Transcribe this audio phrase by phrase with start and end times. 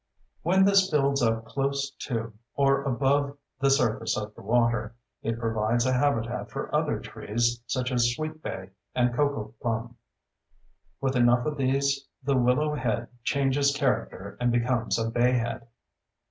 [0.41, 5.85] When this builds up close to or above the surface of the water, it provides
[5.85, 9.97] a habitat for other trees such as sweet bay and cocoplum;
[11.01, 15.67] with enough of these the willow head changes character and becomes a bayhead.